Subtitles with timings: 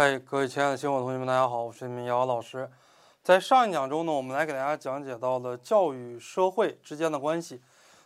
[0.00, 2.70] 嗨，各位亲爱的新伙同学们，大家好，我是你们姚老师。
[3.22, 7.60] 在上一讲中呢，我们来给大家讲解到了教育社会之间的关系，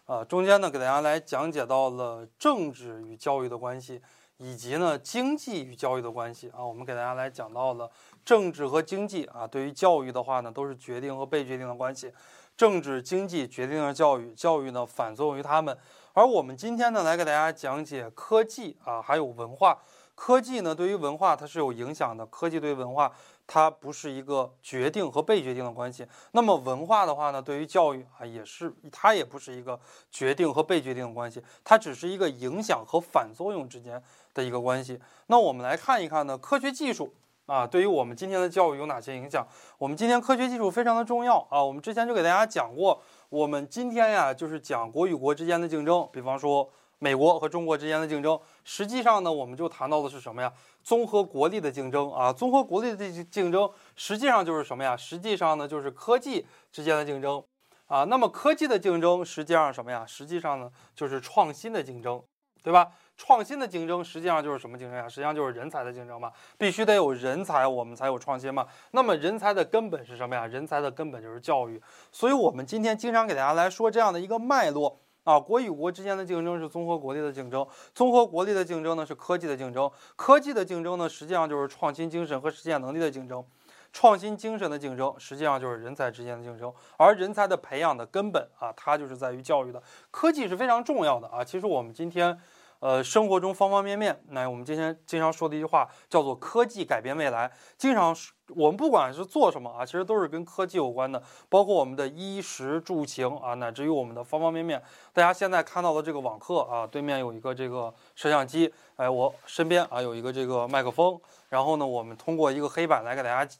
[0.05, 4.03] 啊，中间呢给大家来讲解到了政治与教育的关系，
[4.39, 6.67] 以及呢经济与教育的关系啊。
[6.67, 7.89] 我们给大家来讲到了
[8.25, 12.13] 政治和经济啊，对于教育的话呢，都是决定和被决定的关系，
[12.57, 15.79] 政治经济决定了教育，教育呢反作用于他们。
[16.13, 19.79] 而我们今天呢，来给大家讲解科技啊，还有文化。
[20.15, 22.25] 科技呢，对于文化它是有影响的。
[22.27, 23.13] 科技对于文化，
[23.47, 26.07] 它不是一个决定和被决定的关系。
[26.33, 29.79] 那么文化的话呢，对于教育啊，也是它也不是一个
[30.13, 34.01] 决定和被决定的关系，它只是一个影响和反作用之间
[34.33, 35.01] 的一个关系。
[35.27, 37.13] 那我们来看一看呢，科学技术
[37.47, 39.45] 啊，对于我们今天的教育有哪些影响？
[39.79, 41.63] 我们今天科学技术非常的重要啊。
[41.63, 46.71] 我们之前就给大家讲过，我们今天呀，就是讲国与国之间的竞争，比方说。
[47.05, 50.51] 美国和中国之间的竞争，实际上呢，我们就谈到的是什么呀？
[50.83, 54.97] 综合国力的竞争啊，综合国力的竞争，实际上就是什么呀？
[54.97, 57.45] 实际上呢，就是科技之间的竞争
[57.89, 58.05] 啊。
[58.05, 60.07] 那么科技的竞争，实际上什么呀？
[60.07, 62.23] 实际上呢，就是创新的竞争，
[62.63, 62.91] 对吧？
[63.19, 65.07] 创新的竞争，实际上就是什么竞争呀？
[65.07, 68.67] 实际上就是人才的竞争嘛，必须得有人才，我们才有创新嘛。
[68.93, 70.47] 那么人才的根本是什么呀？
[70.47, 71.79] 人才的根本就是教育。
[72.11, 75.04] 所以我们今天经常给大家来说这样的一个脉络。
[75.25, 83.45] 啊，国与国之间的竞争是综合国力的竞争，综合国力的竞争呢是科技的竞争，科技的竞争呢实际上就是创新精神和实践能力的竞争，
[83.93, 91.43] 创新精神的竞争实际上就是人才之间的竞争，而人才的培养的根本啊，它就是在于教育的，科技是非常重要的啊。
[91.43, 92.39] 其实我们今天。
[92.81, 97.51] 呃，生活中方方面面，那我们今天经常说的一句话叫做“科技改变未来”。
[97.79, 98.15] 经常
[98.49, 104.83] 我们不管是做什么啊，其实都是跟科技有关的，包括我们的衣食住行啊，乃至于我们的方方面面。
[105.13, 113.57] 大家现在看到的这个网课啊，对面有一个这个摄像机，哎，我身边啊有一个这个麦克风，然后呢，我们通过一个黑板来给大家。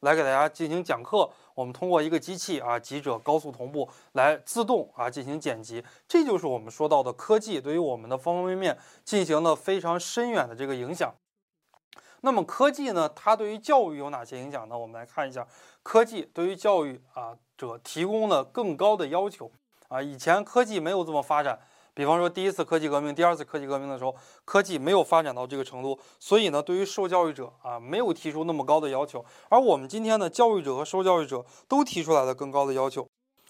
[0.00, 11.14] 来给大家进行讲课，我们通过一个机器啊，几者高速同步来自动啊进行剪辑，这就是我们说到的科技对于我们的方方面面进行了非常深远的这个影响。
[12.20, 14.76] 那么科技呢，它对于教育有哪些影响呢？
[14.76, 15.46] 我们来看一下，
[15.82, 19.50] 科技对于教育啊者提供了更高的要求
[19.88, 21.58] 啊，以前科技没有这么发展。
[21.96, 24.14] 比方说，第一次科技革命、第二次科技革命的时候，
[24.44, 29.24] 科技没有发展到这个程度，所以呢，对于受教育者啊，没有提出那么高的要求。
[29.48, 33.08] 而我们今天的教育者和受教育者都提出来了更高的要求。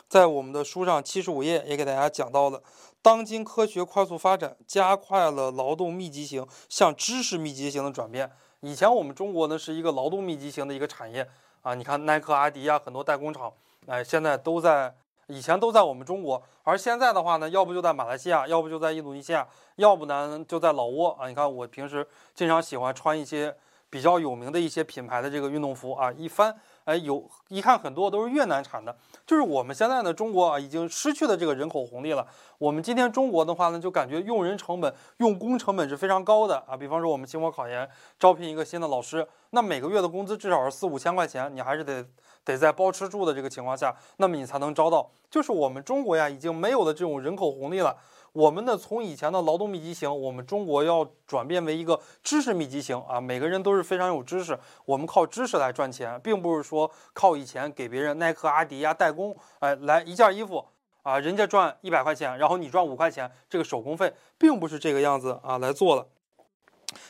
[0.08, 2.62] 在我们的书上七十五页也给大家讲到了，
[3.02, 8.30] 当今科学快速发展，加快了劳动密集型向知识密集型的转变。
[8.60, 11.28] 以前我们中国呢是一个劳动密集型的一个产业
[11.62, 13.52] 啊，你看耐克、阿迪呀，很多代工厂，
[13.88, 14.94] 哎，现在都在。
[15.28, 21.28] 以前都在我们中国，而现在的话呢，要不就在马来西亚，要不就在印度尼西亚，要不呢就在老挝啊。
[21.28, 23.52] 你看我平时经常喜欢穿一些
[23.90, 26.54] 比较有名的一些品牌的这个运动服啊，一翻，
[26.84, 28.96] 哎，有一看很多都是越南产的。
[29.26, 32.24] 就是我们现在呢，中国啊已经失去了这个人口红利了。
[32.58, 36.76] 我们今天中国的话呢，就感觉用人成本、用工成本是非常高的啊。
[36.76, 42.06] 比方说我们期末考研招聘一个新的老师，那每个月的工资至少是四五千块钱，你还是得。
[42.46, 45.10] 得在包吃住的这个情况下，那么你才能招到。
[45.28, 47.94] 就是我们中国呀，已经没有了这种人口红利了。
[48.32, 53.20] 我们呢，从以前的劳动密集型，我们中国要转变为一个知识密集型啊。
[53.20, 60.64] 每个人都是非常有知识，我们靠知识来赚钱，并不是说靠以前给别人耐克、阿迪呀代工，哎，来一件衣服
[61.02, 66.06] 啊，人家赚一百块钱，然后你赚五块钱，这个手工费并不是这个样子啊来做了。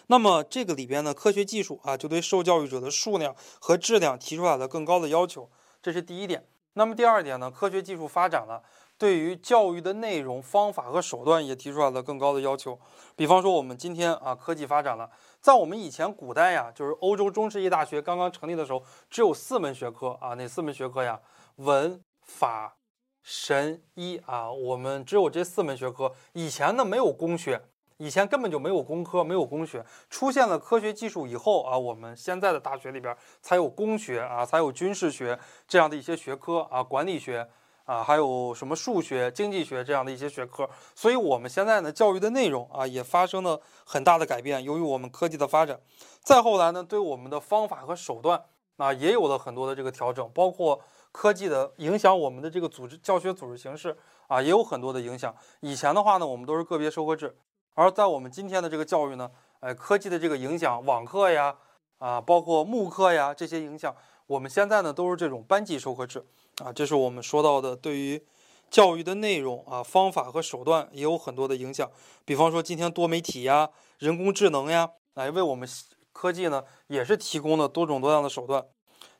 [0.09, 5.51] 那么这个里边呢，科学技术啊，就对受教育者的数量和质量提出来了更高的要求，
[5.83, 6.47] 这是第一点。
[6.75, 8.63] 那么第二点呢，科学技术发展了，
[8.99, 12.79] 对于教育的内容、方法和手段也提出来了更高的要求。
[13.15, 15.11] 比方说，我们今天啊，科技发展了，
[15.41, 21.19] 在我们以前古代呀，就是欧洲中世纪大学刚刚成立的时候，只有四门学科啊，哪四门学科呀？
[21.55, 22.77] 文、法、
[23.23, 26.13] 神、医啊，我们只有这四门学科。
[26.35, 27.63] 以前呢，没有工学。
[27.99, 37.49] 以前根本就没有工科，没有工学，出现了科学技术以后啊，我们现在的大学里边才有工学啊，才有军事学这样的一些学科啊，管理学
[37.85, 40.69] 啊，还有什么数学、经济学这样的一些学科。
[40.95, 44.63] 所以，我们现在呢，教育的内容啊，也发生了很大的改变。
[44.63, 45.81] 由于我们科技的发展，
[46.21, 48.43] 再后来呢，对我们的方法和手段
[48.77, 50.79] 啊，也有了很多的这个调整，包括
[51.13, 53.97] 科技的影响，我们的这个组织教学组织形式
[54.27, 55.35] 啊，也有很多的影响。
[55.61, 57.35] 以前的话呢，我们都是个别授课制。
[57.77, 59.31] 而在我们今天的这个教育呢，
[59.61, 61.55] 哎，科技的这个影响，网课呀，
[61.99, 63.95] 啊，包括慕课呀这些影响，
[64.27, 66.25] 我们现在呢都是这种班级授课制，
[66.65, 68.25] 啊，这是我们说到的对于
[68.71, 71.91] 教育的内容啊、方法和手段也有很多的影响。
[72.25, 73.69] 比方说今天多媒体呀、
[73.99, 75.69] 人工智能呀，来为我们
[76.13, 78.65] 科技呢也是提供了多种多样的手段。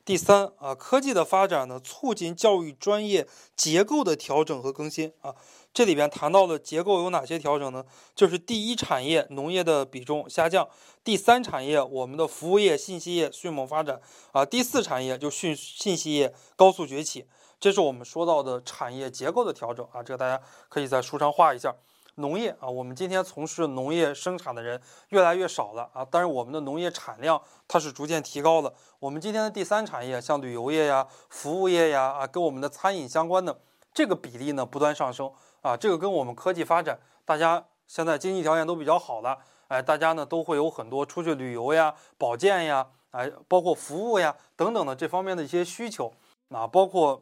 [0.03, 5.35] 第三啊，科技的发展呢，促进教育专业结构的调整和更新啊。
[5.77, 7.85] 这里边谈到的结构有哪些调整呢？
[8.15, 10.67] 就是第一产业农业的比重下降，
[11.03, 14.01] 第三产业我们的服务业、信息业迅猛发展
[14.31, 17.27] 啊，第四产业就讯信息业高速崛起。
[17.59, 21.71] 这是我们说到的产业结构的调整啊，这个大家可以在书上画一下。
[22.15, 28.73] 农业啊，我们今天从事农业生产的人越来越少了啊，但是我们的农业产量它是逐渐提高的。
[28.97, 33.61] 我们今天的第三产业，像旅游业呀、服务业呀啊，跟我们的餐饮相关的
[33.93, 35.31] 这个比例呢不断上升
[35.67, 39.37] 啊，这个跟我们科技发展，大家现在经济条件都比较好了，
[39.67, 46.13] 哎，大家呢都会有很多出去旅游呀、保健呀，哎，包括服务呀等等的这方面的一些需求
[46.49, 47.21] 啊，包括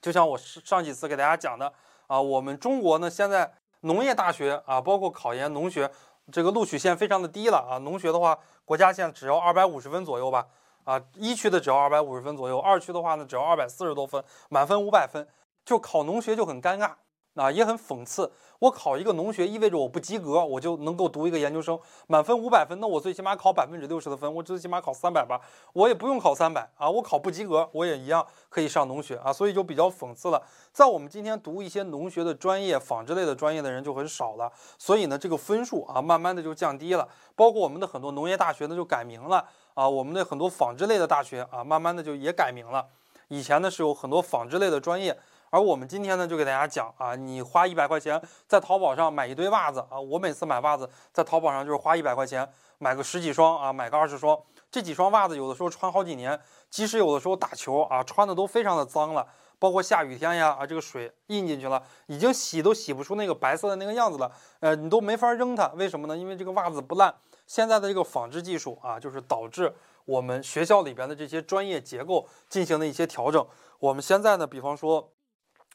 [0.00, 1.72] 就像我上几次给大家讲的
[2.06, 3.52] 啊，我们中国呢现在。
[3.84, 5.90] 农业大学啊，包括考研农学，
[6.30, 7.78] 这个录取线非常的低了啊。
[7.78, 10.46] 农学的话，国家线只要二百五十分左右吧，
[10.84, 15.26] 啊，一区的只要二百五十分左右，二区的话呢，只要二百四十多分，满分五百分，
[15.64, 16.92] 就考农学就很尴尬。
[17.34, 18.30] 啊，也很讽刺。
[18.58, 25.40] 我考一个农学，意味着我不及格，我就能够读一个研究生，满分五百分，那我最起码考百分之六十的分，我最起码考三百吧，
[25.72, 30.40] 我也不用考三百啊，我考不及格，我也一样可以上农学啊，所以就比较讽刺了。
[30.72, 37.08] 在我们今天读一些农学的专业、纺织类的专业的人就很少了，所以呢，这个分数啊，慢慢的就降低了。
[37.34, 39.44] 包括我们的很多农业大学呢，就改名了
[39.74, 42.86] 啊，我们的很多纺织类的大学啊，慢慢的就也改名了。
[43.26, 45.18] 以前呢，是有很多纺织类的专业。
[45.52, 48.18] 而我们今天呢，就给大家讲啊，你花一百块钱
[48.48, 54.40] 在淘宝上买一堆袜子啊，我每次买袜子在淘宝上就是花一百块钱买个十几双啊，买个二十双，
[54.70, 56.40] 这几双袜子有的时候穿好几年，
[56.70, 59.26] 即使有的时候打球啊，穿的都非常的脏了，
[59.58, 66.16] 包括下雨天呀啊，这个水印进去了，已经洗都洗不出那个白色的那个样子了，呃，你都没法扔它，为什么呢？
[66.16, 67.14] 因为这个袜子不烂。
[67.46, 69.74] 现在的这个纺织技术啊，就是导致
[70.06, 73.46] 我们学校里边的这些专业结构进行了一些调整。
[73.80, 75.10] 我们现在呢，比方说。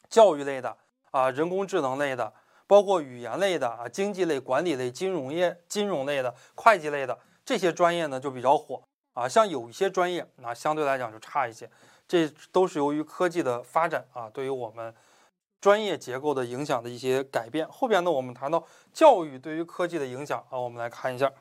[0.08, 0.76] 教育类的
[1.10, 2.32] 啊，人工智能类的，
[2.66, 8.82] 包括语言类的啊，经济类、管理类、金融业、金融类的、会计类的这些专业呢就比较火
[9.14, 9.28] 啊。
[9.28, 11.70] 像有一些专业那相对来讲就差一些，
[12.06, 14.94] 这都是由于科技的发展啊，对于我们
[15.60, 17.68] 专业结构的影响的一些改变。
[17.68, 21.32] 后边呢，我们谈到教育对于科技的影响啊，我们来看一下。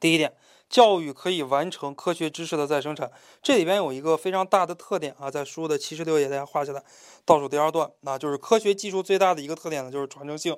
[0.00, 0.32] 第一点。
[0.68, 3.10] 教育可以完成科学知识的再生产，
[3.42, 6.82] 这里边有一个非常大的特点啊，在书的七十六页大家画下来，
[7.24, 10.56] 倒数第二段，那就是科学技术最大的一个特点呢，就是传承性。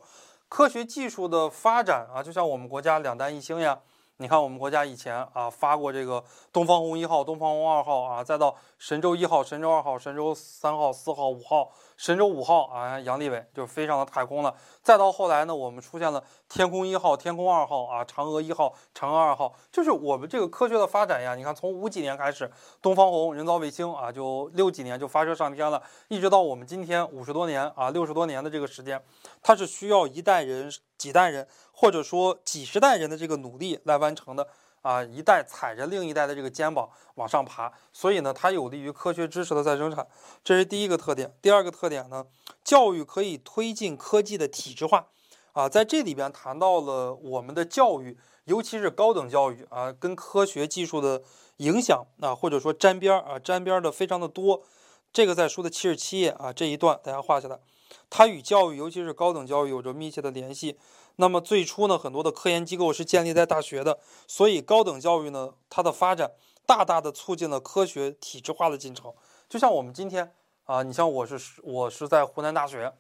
[0.48, 3.78] 科学技术的发展啊，就像我们国家两弹一星呀。
[4.16, 6.22] 你看，我们国家以前啊发过这个
[6.52, 14.56] 东方红一号、东方红二号啊，再到神舟一号、神舟二号、神舟三号、四号、五号、神舟五号啊，杨利伟就飞上了太空了。
[14.82, 21.34] 再到后来呢，我们出现了天宫一号、天宫二号啊，嫦娥一号、嫦娥二号，就是我们这个科学的发展呀。
[21.34, 22.50] 你看，从五几年开始，
[22.80, 29.04] 东方红人造卫星啊，就六几年就发射上天了，一直到我们今天五十多年啊，六十多年的这个时间，
[29.42, 31.46] 它是需要一代人、几代人。
[31.72, 34.46] 或者说几十代人的这个努力来完成的
[34.82, 40.06] 啊，一代踩着另一代的这个肩膀往上爬，所以呢，它有利于科学知识的再生产，
[40.42, 41.34] 这是第一个特点。
[41.42, 42.26] 第二个特点呢，
[42.64, 45.08] 教育可以推进科技的体制化
[45.52, 51.22] 啊，在这里边谈到了我们的教育，尤其是高等教育啊，跟科学技术的
[51.58, 54.62] 影响啊，或者说沾边儿啊，沾边儿的非常的多。
[55.12, 57.58] 这个在书的七十七页啊这一段大家画下来，
[58.08, 60.78] 它与教育，尤其是高等教育有着密切的联系。
[61.16, 66.30] 那么最初呢，很多的科研机构是建立在大学的，所以高等教育呢，它的发展
[66.66, 69.12] 大大的促进了科学体制化的进程。
[69.48, 70.32] 就像我们今天
[70.64, 72.92] 啊，你像我是我是在湖南大学，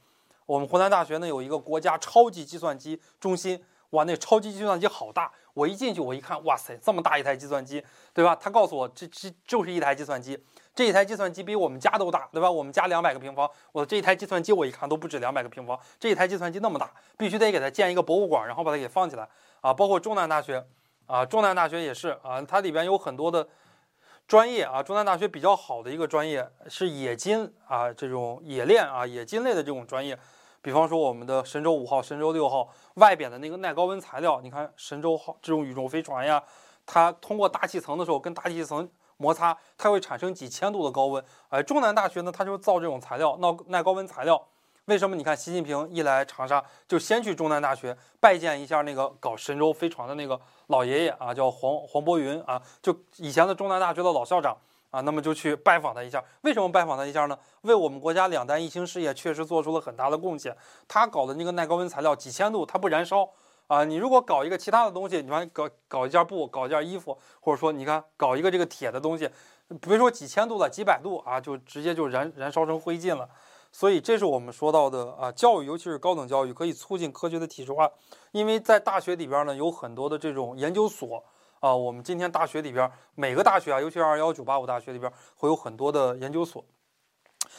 [0.46, 5.32] 我们湖南大学呢有一个国家超级计算机中心，哇，那超级计算机好大！
[5.54, 8.36] 我一进去，我一看，哇塞，这么大一台计算机，对吧？
[8.36, 10.38] 他告诉我，这这就是一台计算机。
[10.74, 12.50] 这一台计算机比我们家都大，对吧？
[12.50, 15.78] 我们家两百个平方，我这一台计算机我一看都不止两百个平方。
[15.98, 19.28] 这一台计算机那么大，必须得给它建一个博物馆，然后把它给放起来
[19.60, 19.74] 啊！
[19.74, 20.64] 包括中南大学
[21.06, 23.46] 啊，中南大学也是啊，它里边有很多的
[24.28, 24.80] 专业啊。
[24.80, 30.16] 中南大学比较好的一个专业是冶金啊，这种冶炼啊，冶金类的这种专业。
[30.62, 36.42] 比方说我们的神舟五号、神舟六号外边的那个耐高温材料，你看神舟号这种宇宙飞船呀，
[36.86, 38.88] 它通过大气层的时候跟大气层。
[39.20, 44.42] 摩擦它会产生几千度的高温，哎，中南大学呢，它就造这种材料，耐耐高温材料。
[44.86, 45.14] 为什么？
[45.14, 54.56] 你看习近平一来长沙，就先去中南大学拜见一下那个搞神舟飞船的那个老爷爷啊，叫黄黄伯云啊，就以前的中南大学的老校长
[54.90, 56.24] 啊，那么就去拜访他一下。
[56.40, 57.38] 为什么拜访他一下呢？
[57.60, 60.56] 为我们国家两弹一星事业确实做出了很大的贡献。
[60.88, 63.28] 他搞的那个耐高温材料，几千度它不燃烧
[63.70, 69.30] 啊，你如果搞一个其他的东西，你看搞搞一件布，搞一件衣服，或者说你看搞一个这个铁的东西，
[69.80, 73.30] 别说几千度了，几百度啊，就直接就燃燃烧成灰烬了。
[73.70, 77.88] 所以这是我们说到的啊，教育，尤其是高等教育，可以促进科学的体制化。
[78.32, 81.22] 因为在大学里边呢，有很多的这种研究所
[81.60, 86.64] 啊，我们今天大学里边每个大学啊，尤其是二幺九八五大学里边，会有很多的研究所。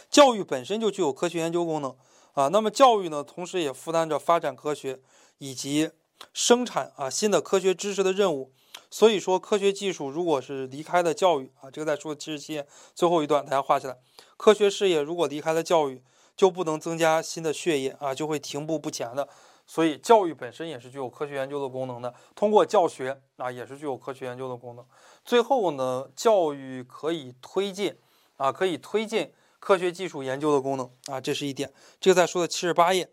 [0.10, 1.96] 教育本身就具有科学研究功能
[2.34, 5.00] 啊，那么教育呢，同时也负担着发展科学
[5.38, 5.90] 以及
[6.34, 8.52] 生产啊新的科学知识的任务。
[8.90, 13.98] 所以说，科学技术如果是离开了教育啊，这个在说七十七页最后一段，大家画起来。
[14.36, 16.04] 科学事业如果离开了教育，
[16.36, 19.28] 就不能增加新的血液啊，就会停步不前的。
[19.66, 22.14] 所以，教育本身也是具有科学研究的功能的。
[22.36, 24.86] 通过教学啊，也是具有科学研究的功能。
[25.24, 27.96] 最后呢，教育可以推进
[28.36, 31.72] 啊，可以推进科学技术研究的功能啊，这是一点。
[32.02, 33.10] 这个在说的七十八页。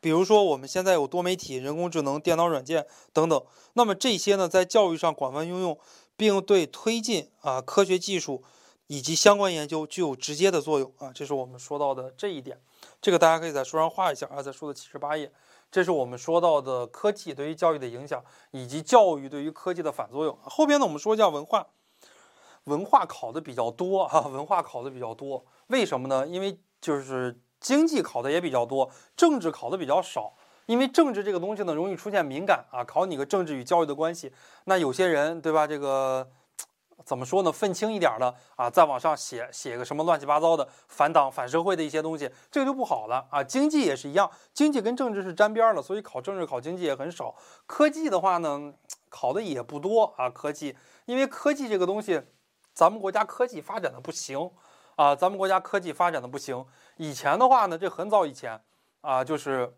[0.00, 5.78] 比如说，我们现在有多媒体、人工智能、电脑软件等等，那么这些呢，在教育上广泛应用，
[6.16, 8.42] 并对推进啊科学技术
[8.86, 12.58] 以及相关研究具有直接的作用啊，这是我们说到的这一点。
[13.02, 15.30] 这个大家可以在书上画一下啊，在书的七十八页，
[15.70, 20.38] 这是我们说到的科技对于教育的影响，以及教育对于科技的反作用。
[20.42, 21.66] 后边呢，我们说一下文化，
[22.64, 26.26] 文化考的比较多啊，文化考的比较多，为什么呢？
[26.26, 27.38] 因为就是。
[27.60, 30.32] 经济考的也比较多，政治考的比较少，
[30.66, 34.32] 因为政治这个东西呢，容易出现敏感啊，考你个政治与教育的关系。
[34.64, 35.66] 那有些人对吧？
[35.66, 36.26] 这个
[37.04, 37.50] 怎么说呢？
[37.50, 43.42] 愤青一点的啊，在网上写写个什么乱七八糟的反党反社会的一些东西，这个就不好了啊。
[43.42, 47.34] 经济也是一样，经济跟政治是沾边的，所以考政治考经济也很少。
[47.66, 48.72] 科技的话呢，
[49.08, 50.30] 考的也不多啊。
[50.30, 50.76] 科技，
[51.06, 52.22] 因为科技这个东西，
[52.72, 54.50] 咱们国家科技发展的不行。
[54.96, 56.64] 啊，咱们国家科技发展的不行。
[56.96, 58.60] 以前的话呢，这很早以前
[59.00, 59.76] 啊，就是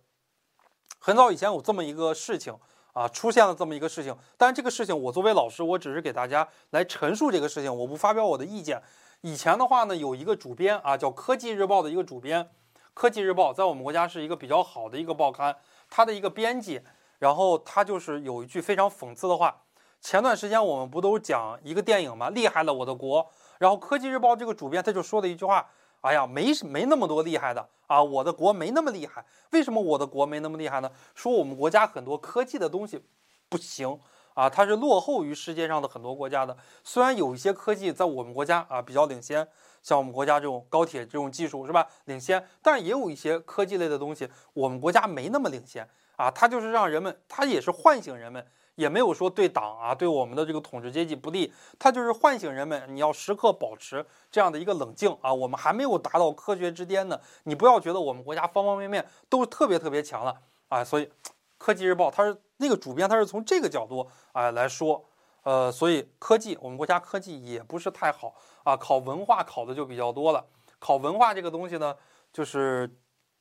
[0.99, 2.57] 很早以前有这么一个事情
[2.93, 4.17] 啊，出现了这么一个事情。
[4.37, 8.83] 但这个事情，我作为老师，我只是给大家来陈述这个事情，我不发表我的意见。
[9.21, 12.45] 以前的话呢，有一个主编啊，叫《科技日报》的一个主编，
[12.93, 15.57] 《科技日报》在我们国家是一个比较好的一个报刊，
[15.89, 16.81] 他的一个编辑，
[17.21, 19.63] 然后他就是有一句非常讽刺的话。
[20.01, 22.29] 前段时间我们不都讲一个电影吗？
[22.31, 23.31] 厉害了我的国。
[23.63, 25.65] 然后科技日报这个主编他就说了一句话
[26.03, 29.25] ：“哎呀，没没那么多厉害的啊，我的国没那么厉害。
[29.53, 30.91] 为什么我的国没那么厉害呢？
[31.15, 33.01] 说我们国家很多科技的东西
[33.49, 34.01] 不行
[34.35, 36.57] 啊，它是落后于世界上的很多国家的。
[36.83, 39.47] 虽然有一些科技在我们国家啊比较领先，
[39.81, 46.29] 像我们国家这种高铁这种技术是吧领先，但也有一些科技类的东西我们国家没那么领先啊。
[46.29, 55.33] 它就是让人们，它也是唤醒人们。”也没有说对党啊，对我们的这个统治阶级不利，他就是唤醒人们，你要时刻保持这样的一个冷静啊。
[55.33, 60.83] 我们还没有达到科学之巅呢，你不要觉得我们国家方方面面都特别特别强了啊。
[60.83, 61.11] 所以，
[61.59, 65.05] 科技日报它是那个主编，他是从这个角度啊来说，
[65.43, 68.75] 呃，所以科技我们国家科技也不是太好啊。
[68.75, 70.47] 考文化考的就比较多了，
[70.79, 71.95] 考文化这个东西呢，
[72.33, 72.99] 就是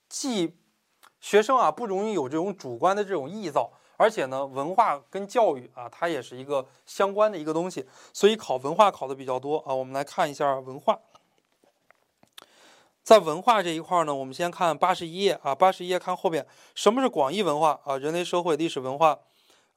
[0.10, 0.58] 既
[1.22, 3.72] 学生啊不容易有这种主观的这种臆造。
[4.02, 9.72] 而且呢，文化跟教育啊，它也是一个相关的一个东西，所以考文化考的比较多啊。
[9.72, 11.00] 我们来看一下文化，
[13.04, 17.96] 在文化这一块呢，我们先看八十一页啊，八十一页看后边，什么是广义文化啊？
[17.96, 19.20] 人类社会历史文化，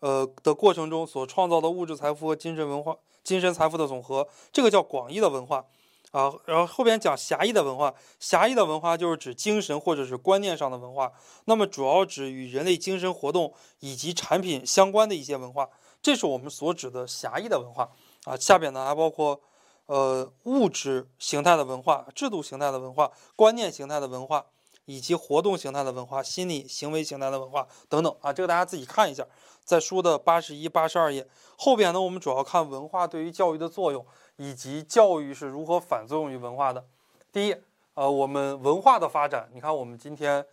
[0.01, 5.67] 呃的过程中所创造的物质财富和精神文化、精神财富的总和，这个叫广义的文化。
[6.15, 11.13] 啊，然后后边讲狭义的文化，狭义的文化就是指精神或者是观念上的文化，
[11.47, 15.69] 那么主要指与人类精神活动以及产品相关的一些文化，
[16.01, 17.91] 这是我们所指的狭义的文化
[18.27, 18.37] 啊。
[18.37, 19.41] 下边呢还包括，
[19.87, 24.47] 呃，物质形态的文化、制度形态的文化、观念形态的文化，
[24.85, 28.33] 以及活动形态的文化、心理行为形态的文化等等啊。
[28.33, 29.27] 这个大家自己看一下，
[29.65, 31.27] 在书的八十一、八十二页
[31.59, 34.07] 后边呢，我们主要看文化对于教育的作用。
[34.37, 36.85] 以及教育是如何反作用于文化的？
[37.33, 37.57] 第一，
[37.95, 40.45] 呃，我们文化的发展，你看我们今天，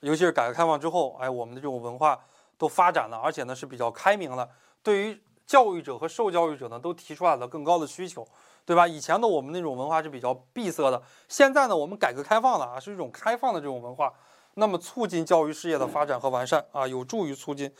[0.00, 2.18] 尤其是改革开放之后，哎，我们的这种文化
[2.58, 4.48] 都发展了，而且呢是比较开明了。
[4.82, 8.26] 对于教育者和受教育者呢，都提出来了更高的需求，
[8.64, 8.86] 对吧？
[8.86, 14.12] 以前的我们那种文化是比较闭塞的，现在呢，我们改革开放了啊，是一种开放的这种文化，
[14.54, 17.74] 那么促进教育事业的发展和完善啊，有助于促进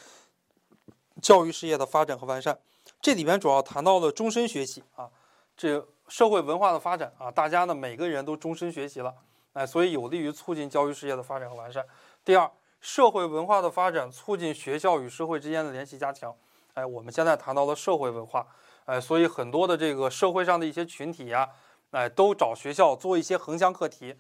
[1.23, 2.59] 教育事业的发展和完善。
[3.01, 5.09] 这里边主要谈到了终身学习啊。
[5.61, 9.15] 这社会文化的发展啊，大家呢每个人都终身学习了，
[9.53, 11.85] 哎，所以有利于促进教育事业的发展和完善。
[12.25, 12.51] 第二，
[12.81, 16.35] 社会文化的发展促进学校与社会之间的联系加强，
[16.73, 18.47] 哎，我们现在谈到了社会文化，
[18.87, 21.47] 哎，所以很多的这个社会上的一些群体呀，
[21.91, 24.17] 哎，都找学校做一些横向课题。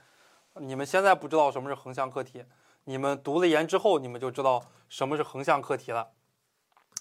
[0.56, 2.44] 你们现在不知道什么是横向课题，
[2.84, 6.10] 你们读了研之后，你们就知道什么是横向课题了。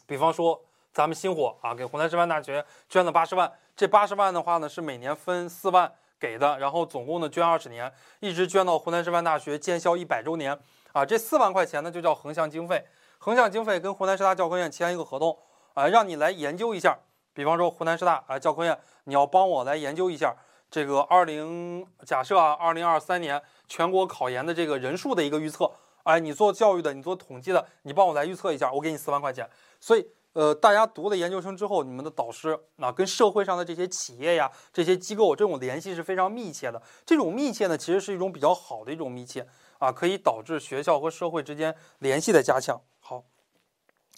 [0.07, 10.57] 比方说咱们星火啊，给湖南师范大学捐了八十万，这八十万的话呢是每年分四万给的，然后总共呢捐二十年，一直捐到湖南师范大学建校一百周年
[10.91, 11.05] 啊。
[11.05, 12.83] 这四万块钱呢就叫横向经费，
[13.17, 15.37] 横向经费跟湖南师大教科院签一个合同
[15.73, 16.97] 啊，让你来研究一下。
[17.33, 20.35] 比方说湖南师大啊教科院，你要帮我来研究一下
[20.69, 25.71] 这个二零假设啊二零二三年全国考研的这个人数的一个预测。
[26.03, 29.47] 哎，你做教育的，你做统计的，你帮我来预测一下，我给你四万块钱。
[29.79, 30.07] 所以，
[30.39, 36.81] 呃，大家读了研究生之后，你们的导师啊，跟社会上的这些企业呀、这些机构这种联系是非常密切的。
[37.05, 39.45] 这种密切呢，其实是一种比较好的一种密切
[39.79, 42.79] 啊，可以导致学校和社会之间联系的加强。
[43.01, 43.25] 好，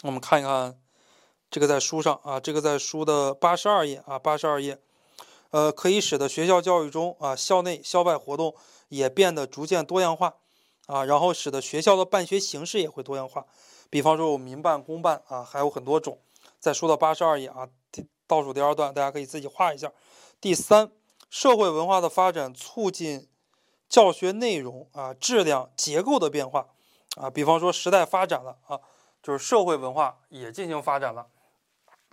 [0.03, 0.79] 我们看一看
[1.49, 4.77] 这个在书上啊，这个在书的八十二页啊，八十二页，
[5.49, 8.53] 呃，可以使得学校教育中啊，校内校外活动
[8.89, 10.35] 也变得逐渐多样化。
[10.87, 13.45] 啊，然后使得学校的办学形式也会多样化，
[13.91, 16.17] 比方说有民办、公办啊，还有很多种。
[16.59, 19.91] 再说到八十二页啊，第倒数第二段，大家可以自己画一下。
[20.39, 20.89] 第三，
[21.29, 23.27] 社会文化的发展促进
[23.89, 26.69] 教学内容啊质量结构的变化
[27.17, 28.79] 啊，比方说时代发展了啊，
[29.21, 31.27] 就是社会文化也进行发展了，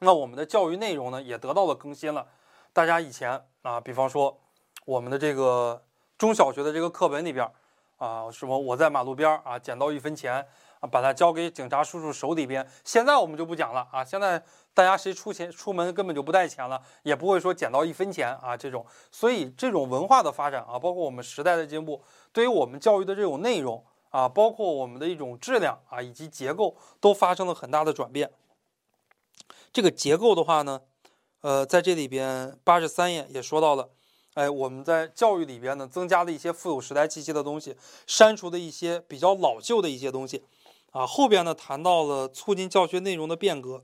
[0.00, 2.26] 那我们的教育内容呢也得到了更新了。
[2.72, 4.40] 大家以前啊，比方说
[4.84, 5.84] 我们的这个
[6.18, 7.48] 中小学的这个课本里边。
[7.98, 8.58] 啊，什么？
[8.58, 10.34] 我在马路边儿啊，捡到一分钱
[10.80, 12.66] 啊，把它交给警察叔叔手里边。
[12.84, 18.86] 现在我们就不讲了啊，现在大家谁出钱出门根本就不带钱了，也不会说捡到一分钱啊这种。
[19.10, 22.02] 所以这种文化的发展啊，包括我们时代的进步，
[22.32, 28.30] 对于我们教育的这种内容啊，包括我们的一种质量啊以及结构，都发生了很大的转变。
[29.72, 30.80] 这个结构的话呢，
[31.40, 33.88] 呃，在这里边八十三页也说到了。
[34.38, 37.76] 哎，我们在教育里边呢，增加了一些富有时代气息的东西，
[38.06, 40.44] 删除的一些比较老旧的一些东西，
[40.92, 43.82] 啊，后边呢谈到了促进教学内容的变革，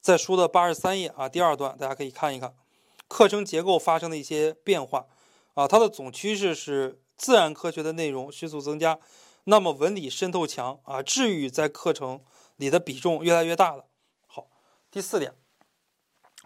[0.00, 2.56] 在书的八十三页啊第二段，大家可以看一看，
[3.06, 5.06] 课程结构发生的一些变化，
[5.54, 8.98] 啊，它的总趋势是自然科学的内容迅速增加，
[9.44, 12.20] 那么文理渗透强啊，智育在课程
[12.56, 13.84] 里的比重越来越大了。
[14.26, 14.48] 好，
[14.90, 15.34] 第四点，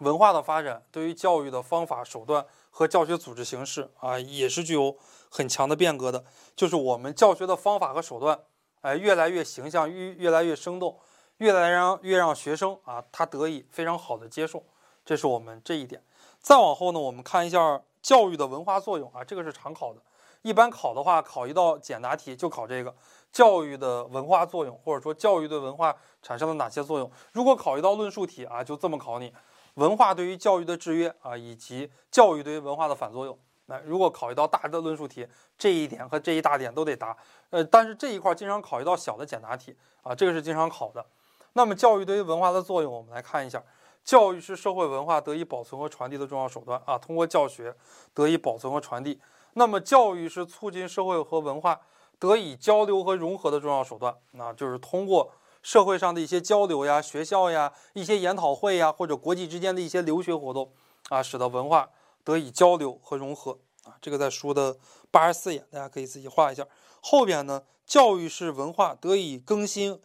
[0.03, 2.45] 文化的发展对于教育的方法手段。
[2.75, 4.97] 和教学组织形式啊，也是具有
[5.29, 6.25] 很强的变革的。
[6.57, 8.41] 就是我们教学的方法和手段，
[8.81, 10.99] 哎，越来越形象，越越来越生动，
[11.37, 14.65] 越来让越让学生啊，他得以非常好的接受。
[15.05, 16.03] 这是我们这一点。
[16.41, 20.01] 再往后呢，我们看一下教育的文化作用啊，这个是常考的。
[20.41, 22.97] 一般考的话，考一道简答题就考这个
[23.31, 27.13] 教育的文化作用，或者说教育对文化产生了哪些作用。
[27.33, 29.31] 如果考一道论述题啊，就这么考你。
[29.75, 33.39] 文化对于教育的制约啊，以及教育对于文化的反作用。
[33.67, 37.17] 那如果考一道大的论述题，这一点和这一大点都得答。
[37.51, 41.07] 呃，但是这一块经常考一道小的简答题啊，这个是经常考的。
[41.55, 43.63] 那么教育对于文化的作用，我们来看一下。
[44.05, 47.75] 教育是社会文化得以保存和传递的重要手段啊，通过教学
[48.13, 49.21] 得以保存和传递。
[49.55, 51.81] 那么教育是促进社会和文化
[52.19, 55.33] 得以交流和融合的重要手段，那就是通过。
[55.63, 60.73] 社会上的一些交流呀，学校呀，一些研讨会呀，或者国际之间的一些留学活动
[61.09, 61.89] 啊，使得文化
[62.25, 63.95] 得以交流和融合啊。
[64.01, 64.77] 这个在书的
[65.11, 66.67] 八十四页，大家可以自己画一下。
[67.01, 70.01] 后边呢，教育是文化得以更新，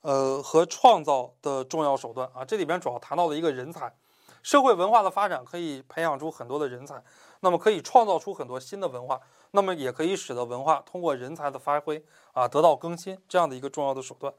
[0.00, 2.44] 呃和创造的重要手段啊。
[2.44, 3.94] 这里边主要谈到了一个人才，
[4.42, 7.02] 社会文化的发展可以培养出很多的人才，
[7.40, 9.20] 那么可以创造出很多新的文化，
[9.50, 14.32] 那么也可以使得文化通过人才的发挥啊得到更新，这样的一个重要的手段。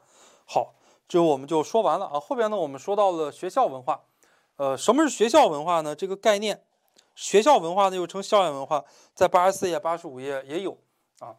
[0.44, 0.74] 好，
[1.08, 2.20] 这我们就说完了啊。
[2.20, 4.04] 后边呢，我们说到了学校文化，
[4.56, 5.94] 呃，什么是学校文化呢？
[5.94, 6.62] 这个概念，
[7.14, 10.76] 学校文化呢又称校园文化，在八十四页、八十五页也有
[11.18, 11.36] 啊。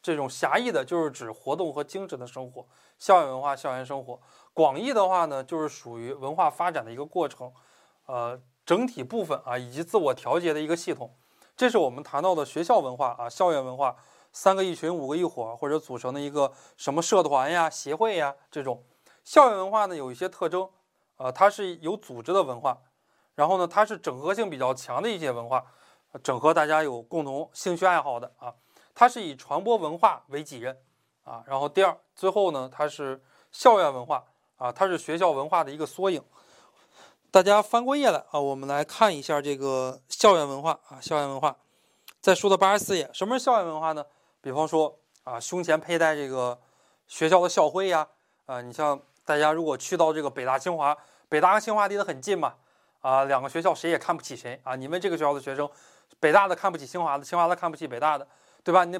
[0.00, 2.66] 这种狭义的就是指活动和精神的生活，
[2.98, 4.18] 校园文化、校园生活；
[4.54, 7.52] 广义的话呢，就是属于文化发展的一个过程，
[8.06, 11.14] 呃，整体部分啊，以及自我调节的一个系统。
[11.56, 13.96] 这是我们谈到的学校文化啊，校园文化。
[14.38, 18.84] 三个一群，五个一伙，或者组成的一个什么社团呀、协会呀，这种
[19.24, 20.70] 校园文化呢，有一些特征，
[21.16, 22.78] 呃，它是有组织的文化，
[23.34, 25.64] 然后呢，它是整合性比较强的一些文化，
[26.22, 28.54] 整合大家有共同兴趣爱好的啊，
[28.94, 30.78] 它是以传播文化为己任
[31.24, 33.20] 啊，然后第二，最后呢，它是
[33.50, 34.22] 校园文化
[34.56, 36.22] 啊，它是学校文化的一个缩影。
[37.32, 41.56] 大家翻过页来啊，我们来看一下这个校园文化啊，校园文化，
[42.20, 44.06] 在书的八十四页，什么是校园文化呢？
[44.40, 46.58] 比方说啊，胸前佩戴这个
[47.06, 48.06] 学校的校徽呀，
[48.46, 50.96] 啊，你像大家如果去到这个北大清华，
[51.28, 52.54] 北大和清华离得很近嘛，
[53.00, 54.74] 啊，两个学校谁也看不起谁啊。
[54.74, 55.68] 你们这个学校的学生，
[56.18, 58.26] 北大的看不起清华的，清华的看不起北大的，
[58.64, 58.84] 对吧？
[58.84, 58.98] 你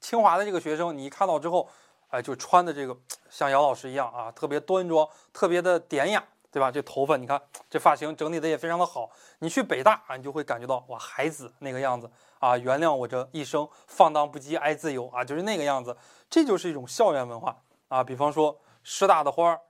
[0.00, 1.68] 清华的这个学生，你一看到之后，
[2.10, 2.96] 哎，就穿的这个
[3.30, 6.70] 像姚老师一样啊，特别端庄，特别的典雅对吧？
[6.70, 9.10] 这头发，你看这发型整理的也非常的好。
[9.38, 15.96] 你去北大啊，你就会感觉到哇，孩子那个样子啊，原谅我这一生放荡不羁爱自由啊，就是那个样子。
[16.28, 17.56] 这就是一种校园文化
[17.88, 18.04] 啊。
[18.04, 19.60] 比方说师大的花儿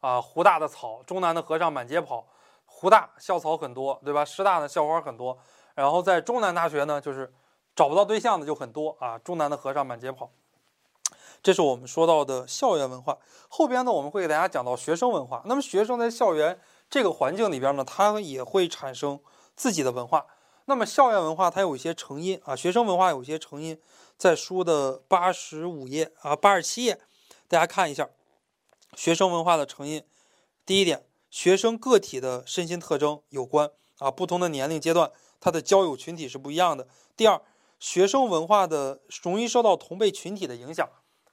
[0.00, 2.26] 啊，湖大的草，中南的和尚满街跑。
[2.64, 4.24] 湖大校草很多，对吧？
[4.24, 5.38] 师大的校花很多。
[5.76, 7.32] 然后在中南大学呢，就是
[7.76, 9.16] 找不到对象的就很多啊。
[9.18, 10.28] 中南的和尚满街跑。
[11.42, 15.42] 这是我们说到的校园文化，后边呢我们会给大家讲到学生文化。
[15.46, 19.18] 那么学生在校园这个环境里边呢，他也会产生
[19.56, 20.26] 自己的文化。
[20.66, 23.76] 那么校园文化它有一些成因啊，学生文化有一些成因，
[24.16, 27.00] 在书的八十五页啊八十七页，
[27.48, 28.08] 大家看一下
[28.94, 30.04] 学生文化的成因。
[30.64, 36.86] 第一点，学生个体的身心特征有关啊，不同的年龄阶段，他的交友群体是不一样的。
[37.16, 37.42] 第二，
[37.80, 40.88] 学生文化的容易受到同辈群体的影响。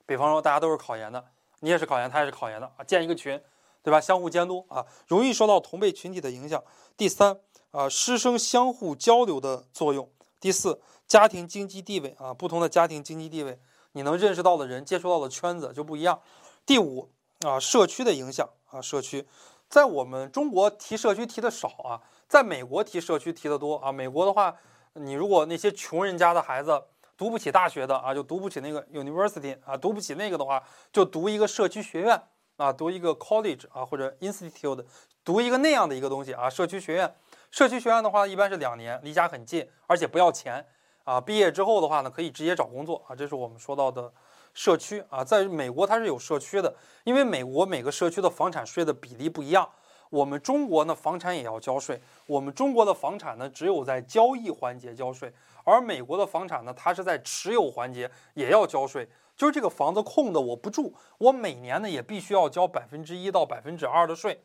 [0.10, 1.24] 比方说，大家都是考研的，
[1.60, 3.39] 你也是考研，他也是考研的啊，建一个群，
[3.84, 4.02] 对吧？
[4.02, 6.63] 相互监督啊，容易受到同辈群体的影响。
[6.98, 10.10] 第三啊，师生相互交流的作用。
[10.39, 13.60] 第四，家庭经济地位啊，不同的家庭经济地位，
[13.91, 16.19] 你能认识到的人，接触到的圈子就不一样。
[16.65, 17.12] 第五
[17.45, 19.28] 啊，社区的影响啊，社区，
[19.69, 23.91] 在我们中国提社区提的少啊，在美国提社区提的多啊。
[23.91, 24.56] 美国的话，
[24.93, 26.86] 你如果那些穷人家的孩子。
[27.20, 32.24] 读不起大学的啊，就读不起那个 university 啊，读不起那个的话，就读一个社区学院
[32.56, 34.86] 啊，读一个 college 啊或者 institute，
[35.26, 37.14] 读一个那样的一个东西啊，社区学院。
[37.52, 40.66] 社区学院的话，一般是两年，离家很近，而且不要钱
[41.04, 41.20] 啊。
[41.20, 43.14] 毕业之后的话呢，可以直接找工作啊。
[43.14, 44.10] 这是我们说到的
[44.54, 49.70] 社区啊，在美国它是有社区的，因为美国每个社区的房产税的比例不一样。
[50.10, 52.02] 我们中国呢，房产也要交税。
[52.26, 55.32] 我们中国的房产呢，只有在交易环节交税，
[55.63, 59.08] 而美国的房产呢，它是在持有环节也要交税。
[59.36, 64.41] 就是这个房子空的我不住，我每年呢也必须要交百分之一到百分之二的税。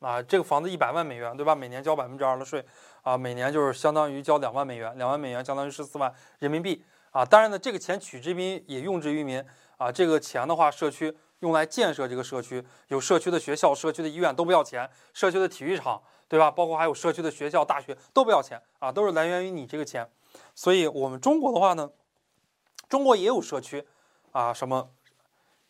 [0.00, 1.54] 啊，这个房子一百万美元，对吧？
[1.54, 2.64] 每年交百分之二的税，
[3.02, 6.82] 啊，每年就是相当于交两万美元，两万美元相当于十四万人民币。
[7.12, 9.44] 啊，当然呢，这个钱取之于民也用之于民。
[9.76, 11.14] 啊，这个钱的话，社区。
[11.42, 16.48] 用来建设这个社区，有社区的学校、社区的医院都不要钱，社区的体育场，对吧？
[16.48, 20.08] 包括还有社区的学校、大学都不要钱啊，都是来源于你这个钱。
[20.54, 21.90] 所以，我们中国的话呢，
[22.88, 23.84] 中国也有社区
[24.30, 24.90] 啊，什么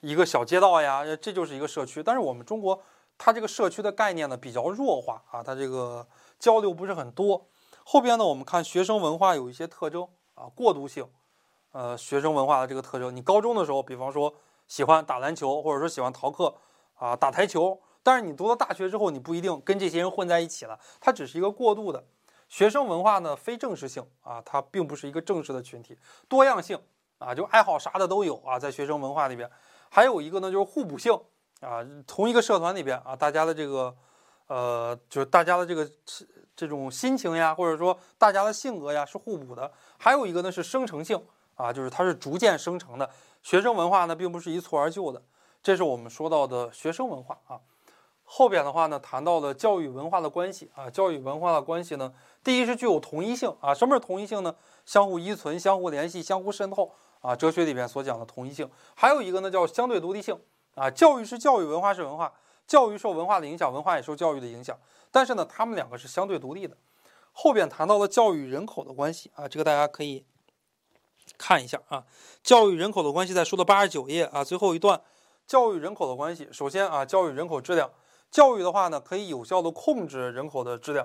[0.00, 2.02] 一个小街道呀，这就是一个社区。
[2.02, 2.82] 但是我们中国
[3.16, 6.06] 它这个社区的概念呢比较弱化啊，它这个
[6.38, 7.46] 交流不是很多。
[7.82, 11.10] 后边呢，我们看学生文化有一些特征啊，过渡性，
[11.70, 13.16] 呃，学生文化的这个特征。
[13.16, 14.34] 你高中的时候，比方说。
[14.72, 16.54] 喜欢打篮球，或者说喜欢逃课
[16.94, 17.78] 啊，打台球。
[18.02, 22.02] 但是你读到大学之后，你不一定跟这些人混在一起了，它只是一个过渡的。
[22.48, 26.80] 学生文化呢，非正式性啊，它并不是一个正式的群体，多样性
[27.18, 29.50] 啊，就爱好啥的都有啊，在学生文化里边。
[29.90, 31.12] 还有一个呢，就是互补性
[31.60, 33.94] 啊，同一个社团里边啊，大家的这个
[34.46, 35.86] 呃，就是大家的这个
[36.56, 39.70] 这种心情呀，或者说大家的性格呀，是互补的。
[39.98, 41.22] 还有一个呢，是生成性
[41.56, 43.10] 啊，就是它是逐渐生成的。
[43.42, 45.22] 学生文化呢，并不是一蹴而就的，
[45.62, 47.60] 这是我们说到的学生文化啊。
[48.24, 50.88] 后边的话呢，谈到了教育文化的关系啊。
[50.88, 53.74] 教育文化的关系呢，第一是具有同一性啊。
[53.74, 54.54] 什么是同一性呢？
[54.86, 57.36] 相互依存、相互联系、相互渗透啊。
[57.36, 60.38] 哲学里边所讲的同一性，还有一个呢叫相对独立性
[60.76, 60.88] 啊。
[60.88, 62.32] 教育是教育，文化是文化，
[62.66, 64.78] 教育受文化的影响，文化也受教育的影响。
[65.10, 66.76] 但是呢，他们两个是相对独立的。
[67.32, 70.24] 后边谈到了教育人口的关系啊，这个大家可以。
[71.42, 72.04] 看一下啊，
[72.44, 75.02] 教育人口的关系在书的八十九页啊，最后一段，
[75.44, 76.48] 教育人口的关系。
[76.52, 77.90] 首先啊，教育人口质量，
[78.30, 81.04] 教育的话呢，可以有效的控制人口的质量，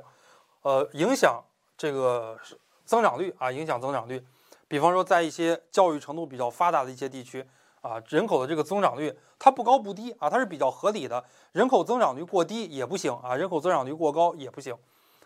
[0.61, 1.43] 呃，影响
[1.75, 2.37] 这个
[2.85, 4.23] 增长率啊，影响增长率。
[4.67, 7.43] 比方说，在一些教育程度比较发达的一些地区
[7.81, 11.25] 啊，人口的这个增长率它不高不低啊，它是比较合理的。
[11.51, 14.77] 人口增长率过低也不行啊，人口增长率过高也不行，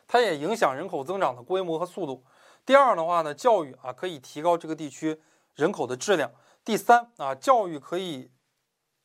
[0.08, 2.24] 它也影响人口增长的规模和速度。
[2.66, 5.20] 第二的话呢，教育啊可以提高这个地区
[5.56, 6.32] 人口的质量。
[6.64, 8.30] 第三啊，教育可以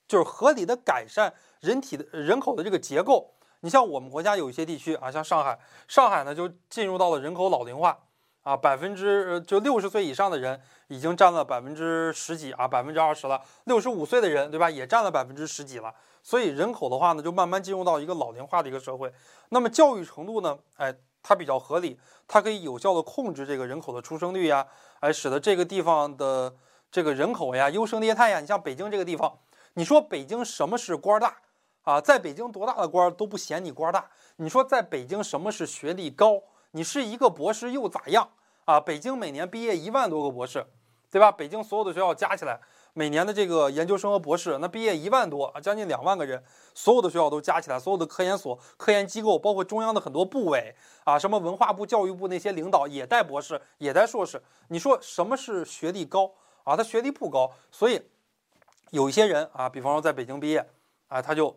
[0.07, 3.35] 就是合理的改善人体的人口的这个结构。
[3.61, 7.99] 你像我们国家有一些地区啊，像上海，上海呢就进入到了人口老龄化
[8.43, 13.41] 啊，百分之就六十岁以上的人已经占了百分之十几啊，百分之二十了。
[13.65, 15.95] 六十五岁的人对吧，也占了百分之十几了。
[16.23, 19.11] 所以人口的话呢，就慢慢进入到一个老龄化的一个社会。
[19.49, 20.95] 那么教育程度呢，哎。
[21.29, 24.65] 它比较合理，它可以有效的控制这个人口的出生率呀，
[25.01, 26.55] 哎，使得这个地方的
[26.89, 28.39] 这个人口呀优胜劣汰呀。
[28.39, 29.37] 你像北京这个地方，
[29.75, 31.37] 你说北京什么是官大
[31.83, 32.01] 啊？
[32.01, 34.09] 在北京多大的官都不嫌你官大。
[34.37, 36.41] 你说在北京什么是学历高？
[36.71, 38.31] 你是一个博士又咋样
[38.65, 38.79] 啊？
[38.79, 40.65] 北京每年毕业一万多个博士，
[41.11, 41.33] 对吧？
[41.33, 42.61] 北京所有的学校加起来，
[42.99, 54.43] 每年的这个研究生和博士，那毕业一万多啊，将近两万个人，所有的学校都加起来，所有的科研所、科研机构，包括中央的很多部委啊，什么文化部、教育部那些领导也带博士，也带硕士。
[54.69, 56.33] 你说什么是学历高
[56.65, 56.75] 啊？
[56.75, 58.01] 他学历不高，所以
[58.93, 60.67] 有一些人啊，比方说在北京毕业
[61.09, 61.55] 啊，他就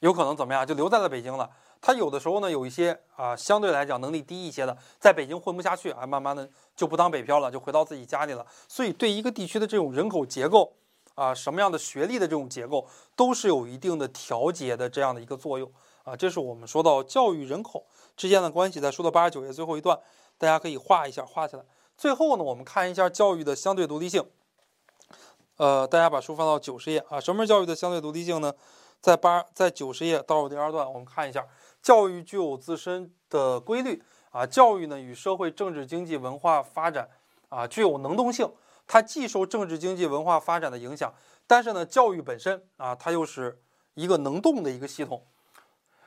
[0.00, 1.48] 有可能怎么样，就留在了北京了。
[1.80, 8.44] 他有的时候呢，有一些啊，相对来讲能力低一些的，在北京混不下去啊，慢慢的就不当北漂了，就回到自己家里了。
[8.66, 10.72] 所以对一个地区的这种人口结构
[11.14, 15.70] 啊，什么样的学历的这种结构，都是有一定的调节的这样的一个作用
[16.02, 16.16] 啊。
[16.16, 17.86] 这是我们说到教育人口
[18.16, 19.96] 之间的关系，在说到八十九页最后一段，
[20.38, 21.64] 大家可以画一下，画起来。
[21.96, 24.24] 最后呢，我们看一下教育的相对独立性。
[25.56, 28.52] 呃，大家把书翻到九十页啊，什么是教育的相对独立性呢？
[29.00, 31.46] 在八在九十页倒数第二段，我们看一下。
[31.86, 37.08] 教育具有自身的规律啊，教育呢与社会、政治、经济、文化发展
[37.48, 38.52] 啊具有能动性，
[38.88, 41.14] 它既受政治、经济、文化发展的影响，
[41.46, 43.62] 但是呢，教育本身啊，它又是
[43.94, 45.24] 一个能动的一个系统。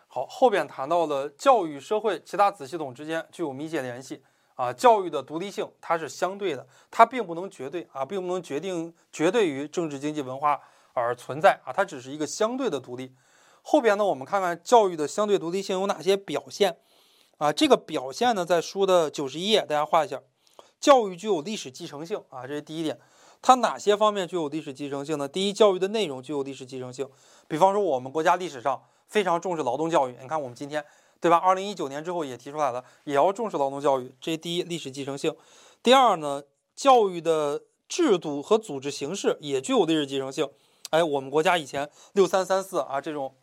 [0.09, 4.21] 好，后边谈到了教育、社会其他子系统之间具有密切联系
[4.55, 10.59] 啊，教育的独立性它是相对的，它并不能绝对啊，并不能决定绝对于政治、经济、文化
[10.91, 13.15] 而存在啊，它只是一个相对的独立。
[13.71, 16.75] 后边呢，我们看看教育的相对独立性有哪些表现
[17.37, 17.53] 啊？
[17.53, 20.19] 这个表现呢，在书的九十一页，大家画一下。
[20.79, 22.99] 教育具有历史继承性啊，这是第一点。
[23.43, 25.27] 它哪些方面具有历史继承性呢？
[25.27, 27.07] 第一，教育的内容具有历史继承性。
[27.47, 30.83] 比方说，我们国家历史上非常重视劳动教育，你看我们今天，
[31.21, 31.37] 对吧？
[31.37, 34.11] 二零一九年之后也提出来了，也要重视劳动教育。
[34.19, 35.35] 这第一，历史继承性。
[35.83, 36.41] 第二呢，
[36.75, 40.49] 教育的制度和组织形式也具有历史继承性。
[40.89, 43.35] 哎，我们国家以前六三三四啊这种。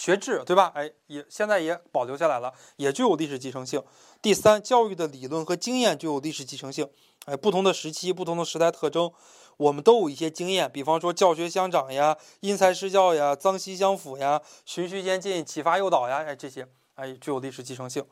[0.00, 0.72] 学制对吧？
[0.74, 3.84] 哎，也现在也保留下来了，也具有历史继承性。
[4.22, 6.88] 第三，教育的理论和经验具有历史继承性。
[7.26, 9.12] 哎，不同的时期、不同的时代特征，
[9.58, 10.72] 我们都有一些经验。
[10.72, 18.02] 比方说教学相长呀、因材施教呀、脏息相辅呀、循序渐进、启发诱导呀，哎，这些哎具有历史继承性。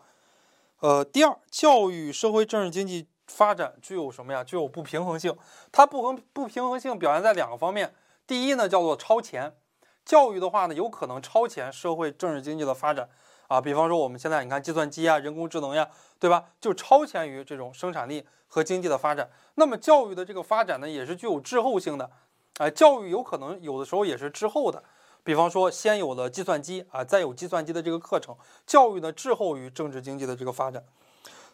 [0.81, 4.44] 呃，第二，教育、社会、政治、经济发展具有什么呀？
[4.44, 5.35] 具有不平衡性。
[5.72, 7.94] 它不衡不平衡性表现在两个方面。
[8.27, 9.57] 第一呢，叫做超前。
[10.09, 13.07] 教育的话呢，有可能超前社会、政治、经济的发展
[13.47, 13.61] 啊。
[13.61, 15.87] 比方说，我们现在你看计算机啊、人工智能呀，
[16.18, 16.47] 对吧？
[16.59, 19.29] 就超前于这种生产力和经济的发展。
[19.57, 22.11] 那么教育的这个发展呢，也是具有滞后性的。
[22.57, 24.83] 哎，教育有可能有的时候也是滞后的。
[25.23, 28.35] 比方说，先有了计算机啊，再有计算机的这个课程，
[28.66, 30.83] 教育呢滞后于政治经济的这个发展。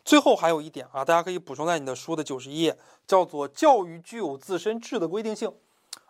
[0.04, 5.52] 最后还有一点啊，大家可以补充在你的书的九十一页，叫做教育具有自身质的规定性。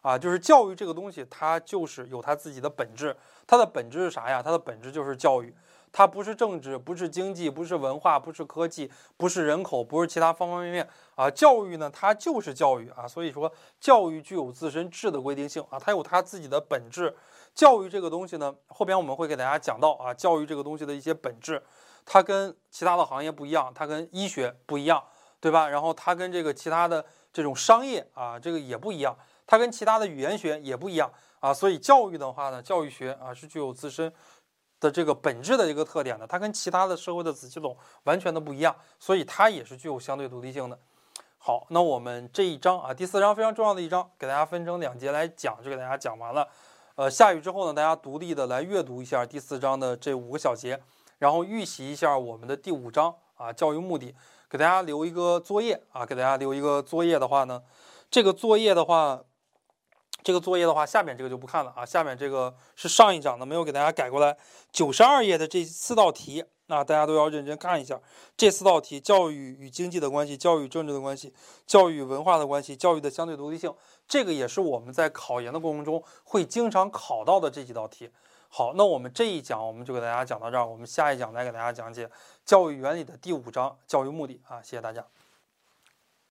[0.03, 3.17] 啊，就是教育这个东西，它就是有它自己的本质。
[3.47, 4.43] 它的本质是啥呀？
[4.43, 5.55] 它的本质就是教育，
[5.93, 11.31] 它不是政治，不是经济，不是文化，不是科技，不是人口，不是其他方方面面啊。
[11.31, 13.07] 教育呢，它就是教育啊。
[13.07, 17.15] 所以说，教育具有自身质的规定性啊，它有它自己的本质。
[17.55, 21.63] 教育这个东西呢，后边我们会给大家讲到啊，教育这个东西的一些本质，
[22.05, 25.03] 它跟其他的行业不一样，它跟医学不一样，
[25.39, 25.69] 对吧？
[25.69, 29.17] 然后它跟这个其他的这种商业啊，这个也不一样。
[29.47, 34.13] 它跟其他的语言学也不一样啊，所以教育的话呢，教育学啊是具有自身
[34.81, 40.79] 的这个本质的一个特点的，它跟其他的社会的子系统完全的不一样，所以它也是具有相对独立性的。
[41.37, 46.49] 好，那我们这一章啊，第四章非常重要的一章，给大家分成两节来讲，就给大家讲完了。
[46.95, 50.81] 呃，下雨之后呢，大家独立的来阅读一下第四章的这五个小节，
[51.19, 54.15] 然后预习一下我们的第五章啊，教育目的，
[54.49, 57.63] 给大家留一个作业啊，给大家留一个作业的话呢，
[58.11, 59.23] 这个作业的话。
[60.25, 61.85] 这个作业的话，下面这个就不看了啊。
[61.85, 64.35] 下面这个是上一讲的，没有给大家改过来。
[64.73, 68.01] 九十二页的这四道题，那大家都要认真看一下。
[68.35, 71.35] 这四道题：教育与经济的关系，教育与政治的关系，
[71.67, 73.73] 教育与文化的关系，教育的相对独立性。
[74.09, 78.11] 这个也是我们在考研的过程中会经常考到的这几道题。
[78.49, 82.11] 好，那我们这一讲我们就给大家讲到这儿，我们下一讲来给大家讲解
[82.47, 84.63] 教育原理的第五章教育目的啊。
[84.63, 85.05] 谢谢大家。